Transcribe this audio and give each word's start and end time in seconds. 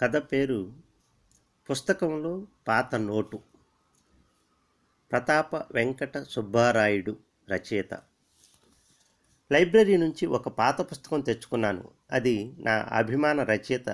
కథ 0.00 0.16
పేరు 0.16 0.72
పుస్తకంలో 1.70 2.46
పాత 2.68 2.94
నోటు. 2.94 3.40
ప్రతాప 5.10 5.54
వెంకట 5.54 6.18
సుబ్బారాయుడు 6.18 7.16
రచయిత. 7.50 7.94
లైబ్రరీ 9.52 9.96
నుంచి 9.96 10.26
ఒక 10.26 10.48
పాత 10.48 10.80
పుస్తకం 10.80 11.20
తెచ్చుకున్నాను. 11.20 11.88
అది 12.12 12.56
నా 12.58 12.88
అభిమాన 12.92 13.42
రచయిత 13.42 13.88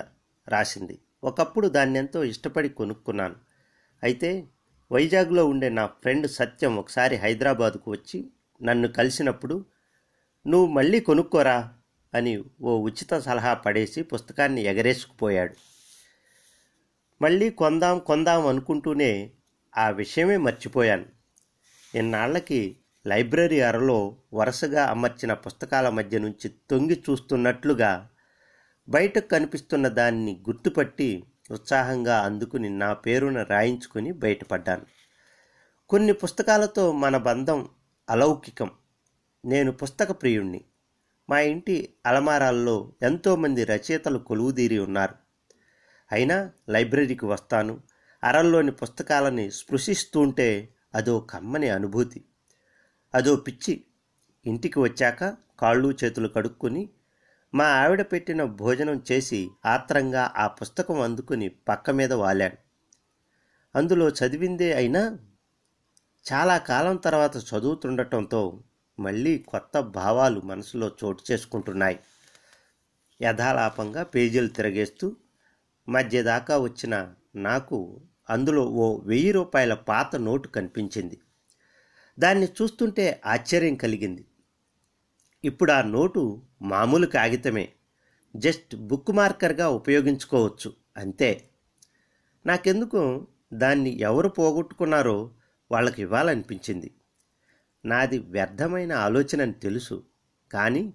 రాసింది. 0.47 0.99
ఒకప్పుడు 1.23 1.67
దాన్ని 1.67 1.99
ఎంతో 1.99 2.23
ఇష్టపడి 2.23 2.69
కొనుక్కున్నాను. 2.69 3.35
అయితే 4.03 4.47
వైజాగ్లో 4.91 5.45
ఉండే 5.45 5.69
నా 5.69 5.85
ఫ్రెండ్ 5.85 6.27
సత్యం 6.27 6.77
ఒకసారి 6.77 7.15
హైదరాబాదుకు 7.15 7.91
వచ్చి 7.91 8.29
నన్ను 8.61 8.87
కలిసినప్పుడు 8.87 9.65
నువ్వు 10.47 10.73
మళ్ళీ 10.73 10.99
కొనుక్కోరా 10.99 11.73
అని 12.13 12.43
ఓ 12.61 12.77
ఉచిత 12.77 13.13
సలహా 13.19 13.53
పడేసి 13.53 14.03
పుస్తకాన్ని 14.03 14.61
ఎగరేసుకుపోయాడు. 14.61 15.74
మళ్ళీ 17.21 17.49
కొందాం 17.49 17.99
కొందాం 17.99 18.47
అనుకుంటూనే 18.47 19.31
ఆ 19.77 19.89
విషయమే 19.89 20.37
మర్చిపోయాను. 20.37 21.05
ఇన్నాళ్ళకి 21.95 22.77
లైబ్రరీ 23.07 23.59
అరలో 23.59 24.17
వరుసగా 24.33 24.85
అమర్చిన 24.85 25.33
పుస్తకాల 25.33 25.89
మధ్య 25.89 26.19
నుంచి 26.19 26.51
తొంగి 26.69 27.03
చూస్తున్నట్లుగా 27.09 28.09
బయటకు 28.89 29.27
కనిపిస్తున్న 29.27 29.87
దాన్ని 29.87 30.43
గుర్తుపట్టి 30.49 31.23
ఉత్సాహంగా 31.51 32.19
అందుకుని 32.19 32.69
నా 32.69 32.93
పేరున 32.93 33.43
రాయించుకుని 33.43 34.11
బయటపడ్డాను. 34.11 34.85
కొన్ని 35.89 36.13
పుస్తకాలతో 36.13 36.91
మన 36.91 37.17
బంధం 37.17 37.69
అలౌకికం. 38.09 38.71
నేను 39.45 39.71
పుస్తక 39.71 40.11
ప్రియుణ్ణి. 40.11 40.61
మా 41.29 41.39
ఇంటి 41.39 41.93
అలమారాల్లో 42.05 42.93
ఎంతోమంది 43.01 43.63
రచయితలు 43.63 44.17
కొలువుదీరి 44.17 44.79
ఉన్నారు. 44.79 45.24
అయినా 46.11 46.51
లైబ్రరీకి 46.69 47.25
వస్తాను. 47.25 47.81
అరల్లోని 48.23 48.71
పుస్తకాలని 48.71 49.51
స్పృశిస్తుంటే 49.51 50.69
అదో 50.95 51.19
కమ్మని 51.19 51.69
అనుభూతి. 51.69 52.25
అదో 53.15 53.35
పిచ్చి. 53.35 53.83
ఇంటికి 54.45 54.79
వచ్చాక 54.79 55.37
కాళ్ళు 55.59 55.97
చేతులు 56.03 56.27
కడుక్కొని 56.27 56.89
మా 57.55 57.65
ఆవిడ 57.65 58.01
పెట్టిన 58.01 58.43
భోజనం 58.43 59.03
చేసి 59.11 59.49
ఆత్రంగా 59.65 60.33
ఆ 60.35 60.47
పుస్తకం 60.47 61.01
అందుకుని 61.01 61.49
పక్క 61.49 61.89
మీద 61.89 62.13
వాలాను. 62.13 62.57
అందులో 63.75 64.09
చదివిందే 64.09 64.73
అయినా 64.73 65.17
చాలా 66.33 66.57
కాలం 66.57 66.95
తర్వాత 66.95 67.37
చదువుతుండటంతో 67.37 68.63
మళ్ళీ 68.99 69.37
కొత్త 69.37 69.79
భావాలు 69.79 70.41
మనసులో 70.41 70.91
చోటు 71.03 71.23
చేసుకుంటున్నాయి. 71.31 71.99
యథాలాపంగా 73.21 74.03
పేజీలు 74.03 74.47
తిరగేస్తూ 74.47 75.15
మధ్య 75.89 76.23
దాకా 76.23 76.57
వచ్చిన 76.57 77.13
నాకు 77.35 78.01
అందులో 78.29 78.65
ఓ 78.65 78.99
వెయ్యి 78.99 79.31
రూపాయల 79.31 79.73
పాత 79.73 80.15
నోటు 80.15 80.47
కనిపించింది. 80.47 81.19
దాన్ని 82.19 82.47
చూస్తుంటే 82.61 83.21
ఆశ్చర్యం 83.25 83.75
కలిగింది. 83.75 84.25
ఇప్పుడు 85.45 85.71
ఆ 85.71 85.81
నోటు 85.81 86.41
మామూలు 86.61 87.05
కాగితమే. 87.05 87.69
జస్ట్ 88.35 88.75
బుక్ 88.75 89.11
మార్కర్గా 89.11 89.69
ఉపయోగించుకోవచ్చు. 89.69 90.73
అంతే. 90.97 91.49
నాకెందుకు? 92.45 93.27
దాన్ని 93.53 93.99
ఎవరు 93.99 94.27
పోగొట్టుకున్నారో 94.27 95.31
వాళ్ళకి 95.71 96.01
ఇవ్వాలనిపించింది. 96.01 96.91
నాది 97.85 98.19
వ్యర్థమైన 98.19 98.93
ఆలోచన 98.93 99.41
అని 99.41 99.53
తెలుసు. 99.53 100.03
కానీ 100.53 100.93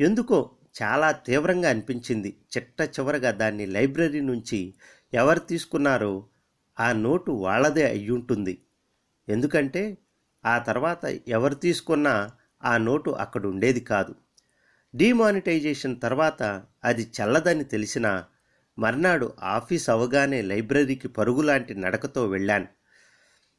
ఎందుకో 0.00 0.50
చాలా 0.82 1.12
తీవ్రంగా 1.12 1.70
అనిపించింది. 1.70 2.36
చిట్ట 2.56 2.80
చివరగా 2.82 3.30
దాన్ని 3.30 3.66
లైబ్రరీ 3.66 4.20
నుంచి 4.20 4.74
ఎవరు 5.14 5.38
తీసుకున్నారో 5.38 6.26
ఆ 6.80 6.92
నోటు 6.92 7.30
వాళ్ళదే 7.30 7.88
అయ్యుంటుంది. 7.88 8.58
ఎందుకంటే 9.28 9.98
ఆ 10.46 10.58
తర్వాత 10.58 11.04
ఎవరు 11.28 11.54
తీసుకున్నా 11.54 12.30
ఆ 12.64 12.76
నోటు 12.76 13.10
అక్కడ 13.10 13.46
ఉండేది 13.46 13.80
కాదు. 13.80 14.14
డిమానిటైజేషన్ 14.94 16.00
తర్వాత 16.00 16.62
అది 16.84 17.02
చల్లదని 17.02 17.64
తెలిసిన 17.64 18.24
మర్నాడు 18.78 19.32
ఆఫీస్ 19.42 19.90
అవగానే 19.90 20.42
లైబ్రరీకి 20.42 21.08
పరుగులాంటి 21.08 21.74
నడకతో 21.74 22.26
వెళ్ళాను. 22.26 22.66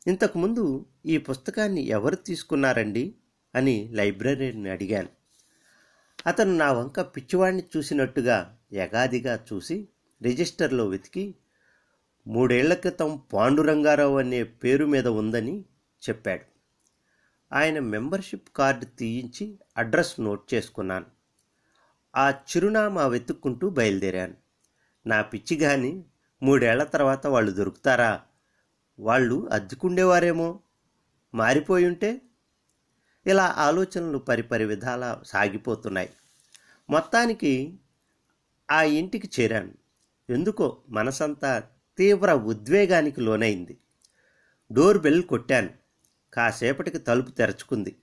ఇంతకుముందు 0.08 0.86
ఈ 1.06 1.18
పుస్తకాన్ని 1.18 1.82
ఎవరు 1.88 2.16
తీసుకున్నారండి 2.16 3.16
అని 3.56 3.90
లైబ్రరీని 3.92 4.70
అడిగాను. 4.70 5.23
అతను 6.28 6.58
నా 6.58 6.72
వంక 6.72 7.02
పిచ్చివాడిని 7.02 7.64
చూసినట్టుగా 7.78 8.58
యగాదిగా 8.74 9.46
చూసి 9.54 9.88
రిజిస్టర్లో 10.22 10.88
వెతికి 10.88 11.36
మూడేళ్ళ 12.28 12.74
క్రితం 12.74 13.22
పాండురంగారావు 13.34 14.20
అనే 14.20 14.44
పేరు 14.44 14.86
మీద 14.86 15.08
ఉందని 15.08 15.66
చెప్పాడు. 16.10 16.42
ఆయన 17.56 17.80
మెంబర్షిప్ 17.80 18.50
కార్డు 18.56 18.86
తీయించి 18.86 19.60
అడ్రస్ 19.78 20.20
నోట్ 20.20 20.54
చేసుకున్నాను. 20.54 21.06
ఆ 22.16 22.30
చిరునామా 22.30 23.08
వెతుక్కుంటూ 23.08 23.70
బయలుదేరాను. 23.70 24.34
నా 25.08 25.22
పిచ్చి 25.22 25.58
గాని 25.58 26.04
మూడేళ్ళ 26.44 26.84
తర్వాత 26.84 27.28
వాళ్ళు 27.28 27.52
దొరుకుతారా? 27.52 28.22
వాళ్ళు 29.00 29.50
అద్దుకుండేవారేమో? 29.50 30.60
మారిపోయి 31.36 31.86
ఉంటే 31.86 32.22
ఇలా 33.26 33.56
ఆలోచనలు 33.58 34.18
పరిపరి 34.18 34.66
విధాల 34.66 35.18
సాగిపోతున్నాయి. 35.26 36.10
మొత్తానికి 36.90 37.80
ఆ 38.72 38.84
ఇంటికి 38.84 39.42
చేరాను. 39.42 39.72
ఎందుకో 40.30 40.78
మనసంతా 40.90 41.64
తీవ్ర 41.98 42.34
ఉద్వేగానికి 42.34 43.22
లోనైంది. 43.22 43.78
డోర్ 44.72 44.98
బెల్ 44.98 45.24
కొట్టాను. 45.24 45.70
కాసేపటికి 46.34 46.98
తలుపు 46.98 47.32
తెరుచుకుంది. 47.32 47.96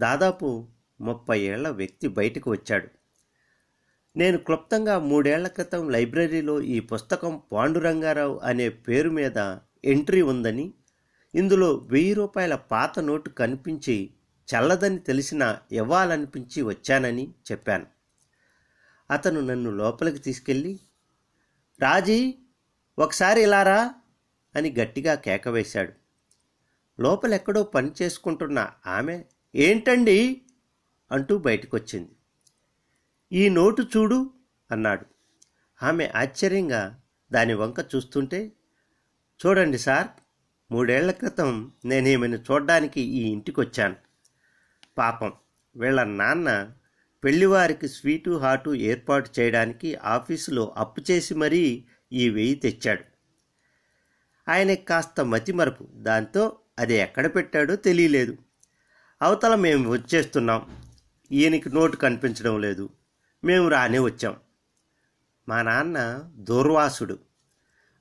దాదాపు 0.00 0.68
ముప్పై 1.00 1.40
ఏళ్ళ 1.40 1.68
వ్యక్తి 1.68 2.08
బయటకు 2.08 2.50
వచ్చాడు. 2.50 2.88
నేను 4.16 4.38
క్లుప్తంగా 4.38 4.98
మూడేళ్ళ 4.98 5.48
క్రితం 5.48 5.90
లైబ్రరీలో 5.90 6.60
ఈ 6.60 6.80
పుస్తకం 6.80 7.42
పాండురంగారావు 7.52 8.38
అనే 8.38 8.68
పేరు 8.68 9.10
మీద 9.10 9.56
ఎంట్రీ 9.84 10.22
ఉందని 10.22 10.72
ఇందులో 11.34 11.74
వెయ్యి 11.74 12.14
రూపాయల 12.14 12.54
పాత 12.54 12.98
నోటు 12.98 13.30
కనిపించి 13.30 14.10
చల్లదని 14.50 14.98
తెలిసిన 14.98 15.58
ఇవ్వాలనిపించి 15.72 16.62
వచ్చానని 16.62 17.34
చెప్పాను. 17.52 17.86
అతను 19.10 19.40
నన్ను 19.40 19.70
లోపలికి 19.70 20.18
తీసుకెళ్ళి 20.18 20.80
రాజీ 21.80 22.38
ఒకసారి 22.98 23.42
ఇలారా 23.42 23.94
అని 24.56 24.74
గట్టిగా 24.78 25.14
కేకవేశాడు 25.14 25.92
లోపలెక్కడో 27.00 27.62
పని 27.62 27.90
చేసుకుంటున్న 28.02 28.72
ఆమె 28.86 29.24
ఏంటండి? 29.54 30.42
అంటూ 31.12 31.38
బయటకొచ్చింది. 31.38 32.10
ఈ 33.32 33.48
నోటు 33.48 33.82
చూడు 33.82 34.30
అన్నాడు. 34.70 35.06
ఆమె 35.82 36.12
ఆశ్చర్యంగా 36.14 37.00
దాని 37.32 37.54
వంక 37.54 37.80
చూస్తుంటే 37.94 38.52
చూడండి 39.40 39.78
సార్ 39.78 40.08
మూడేళ్ళ 40.72 41.10
క్రితం 41.10 41.72
నేనేమైనా 41.84 42.36
చూడ్డానికి 42.36 43.00
ఈ 43.00 43.32
ఇంటికి 43.32 43.60
వచ్చాను 43.60 44.09
పాపం. 44.98 45.32
వీళ్ళ 45.76 46.02
నాన్న 46.02 46.70
పెళ్ళివారికి 47.24 47.88
స్వీటు 47.88 48.30
హాటు 48.30 48.74
ఏర్పాటు 48.74 49.30
చేయడానికి 49.40 49.94
ఆఫీసులో 49.94 50.74
అప్పు 50.76 51.02
చేసి 51.10 51.34
మరీ 51.34 51.84
ఈ 52.12 52.30
వెయ్యి 52.30 52.54
తెచ్చాడు. 52.54 53.04
ఆయనకి 54.50 54.84
కాస్త 54.84 55.20
మతిమరపు. 55.20 55.88
దాంతో 55.92 56.58
అది 56.78 56.94
ఎక్కడ 56.94 57.26
పెట్టాడో 57.26 57.76
తెలియలేదు. 57.76 58.36
అవతల 59.22 59.54
మేము 59.54 59.90
వచ్చేస్తున్నాం. 59.90 60.82
ఈయనకి 61.32 61.74
నోటు 61.74 61.96
కనిపించడం 61.96 62.60
లేదు. 62.60 62.88
మేము 63.44 63.68
రానే 63.68 63.98
వచ్చాం. 63.98 64.36
మా 65.48 65.62
నాన్న 65.62 66.22
దూర్వాసుడు. 66.34 67.18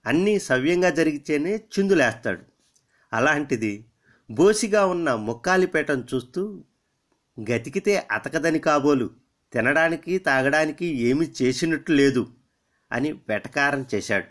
అన్నీ 0.05 0.39
సవ్యంగా 0.39 0.89
జరిగితేనే 0.89 1.55
చిందులేస్తాడు. 1.55 2.41
అలాంటిది 3.13 3.85
బోసిగా 4.31 4.85
ఉన్న 4.85 5.15
ముక్కాలిపేటను 5.15 6.03
చూస్తూ 6.13 6.63
గతికితే 7.51 8.07
అతకదని 8.11 8.59
కాబోలు. 8.59 9.09
తినడానికి 9.53 10.17
తాగడానికి 10.17 10.85
ఏమీ 10.85 11.25
చేసినట్టు 11.41 11.91
లేదు 11.91 12.27
అని 12.91 13.11
వెటకారం 13.11 13.85
చేశాడు. 13.95 14.29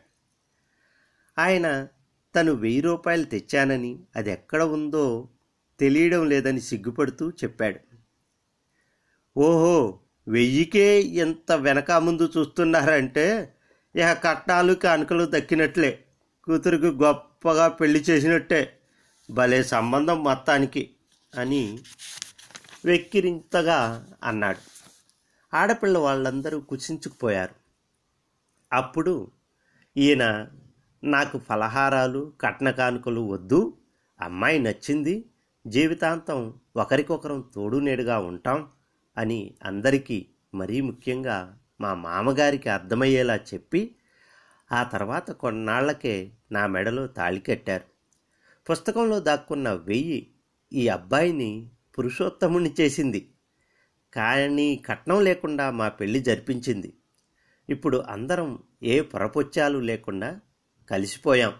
ఆయన 1.39 1.89
తను 2.37 2.53
వెయ్యి 2.53 2.81
రూపాయలు 2.81 3.25
తెచ్చానని 3.25 3.99
అది 4.17 4.31
ఎక్కడ 4.31 4.63
ఉందో 4.63 5.29
తెలియడం 5.81 6.29
లేదని 6.29 6.61
సిగ్గుపడుతూ 6.61 7.31
చెప్పాడు. 7.31 7.81
ఓహో 9.37 9.99
వెయ్యికే 10.29 11.03
ఎంత 11.03 11.53
వెనక 11.53 11.91
ముందు 11.91 12.33
చూస్తున్నారంటే 12.37 13.55
ఇక 13.97 14.13
కట్నాలు 14.25 14.73
కానుకలు 14.75 15.25
దక్కినట్లే. 15.31 16.05
కూతురికి 16.45 16.87
గొప్పగా 16.87 17.69
పెళ్ళి 17.69 18.01
చేసినట్టే. 18.01 18.79
భలే 19.31 19.63
సంబంధం 19.63 20.25
మొత్తానికి 20.25 20.91
అని 21.39 21.79
వెక్కిరింతగా 22.85 24.07
అన్నాడు. 24.25 24.59
ఆడపిల్ల 25.57 25.99
వాళ్ళందరూ 25.99 26.61
కుచించుకుపోయారు. 26.61 27.55
అప్పుడు 28.73 29.31
ఈయన 29.97 30.49
నాకు 31.05 31.39
ఫలహారాలు 31.39 32.33
కట్న 32.41 32.71
కానుకలు 32.71 33.21
వద్దు. 33.21 33.77
అమ్మాయి 34.21 34.59
నచ్చింది. 34.59 35.25
జీవితాంతం 35.67 36.55
ఒకరికొకరం 36.77 37.51
తోడునేడుగా 37.55 38.19
ఉంటాం 38.19 38.69
అని 39.19 39.55
అందరికీ 39.65 40.27
మరీ 40.55 40.81
ముఖ్యంగా 40.81 41.59
మా 41.81 41.95
మామగారికి 41.95 42.69
అర్థమయ్యేలా 42.69 43.37
చెప్పి 43.37 43.97
ఆ 44.73 44.83
తర్వాత 44.83 45.31
కొన్నాళ్ళకే 45.31 46.33
నా 46.53 46.67
మెడలో 46.67 47.07
తాళి 47.07 47.41
కట్టారు. 47.41 47.85
పుస్తకంలో 48.71 49.21
దాక్కున్న 49.21 49.73
వెయ్యి 49.73 50.31
ఈ 50.73 50.89
అబ్బాయిని 50.89 51.71
పురుషోత్తముణ్ణి 51.99 52.75
చేసింది. 52.81 53.31
కానీ 54.15 54.77
కట్నం 54.77 55.25
లేకుండా 55.25 55.71
మా 55.71 55.89
పెళ్ళి 55.89 56.21
జరిపించింది. 56.21 56.93
ఇప్పుడు 57.71 57.97
అందరం 57.97 58.59
ఏ 58.83 59.01
పొరపొచ్చాలు 59.01 59.79
లేకుండా 59.79 60.41
కలిసిపోయాం. 60.91 61.55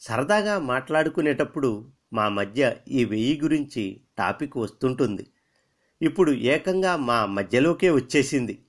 సరదాగా 0.00 0.58
మాట్లాడుకునేటప్పుడు 0.58 1.90
మా 2.12 2.28
మధ్య 2.28 2.76
ఈ 2.88 3.04
వెయ్యి 3.04 3.40
గురించి 3.40 4.00
టాపిక్ 4.18 4.56
వస్తుంటుంది. 4.56 5.26
ఇప్పుడు 6.02 6.32
ఏకంగా 6.32 6.96
మా 6.96 7.26
మధ్యలోకే 7.26 7.90
వచ్చేసింది. 7.90 8.64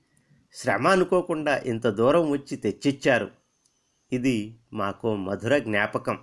శ్రమ 0.54 0.88
అనుకోకుండా 0.88 1.58
ఇంత 1.66 1.88
దూరం 1.88 2.30
వచ్చి 2.30 2.58
తెచ్చిచ్చారు. 2.58 3.32
ఇది 4.14 4.60
మాకు 4.74 5.16
మధుర 5.16 5.58
జ్ఞాపకం. 5.58 6.20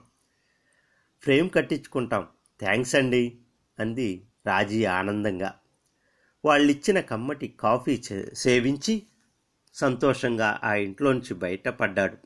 ఫ్రేమ్ 1.22 1.50
కట్టించుకుంటాం. 1.50 2.26
థ్యాంక్స్ 2.60 2.94
అండి. 2.94 3.38
అంది 3.78 4.26
రాజీ 4.46 4.84
ఆనందంగా. 4.84 5.54
వాళ్ళిచ్చిన 6.44 7.00
కమ్మటి 7.00 7.48
కాఫీ 7.60 8.02
సేవించి 8.34 9.02
సంతోషంగా 9.74 10.60
ఆ 10.64 10.74
ఇంట్లోంచి 10.74 11.34
బయటపడ్డాడు. 11.34 12.16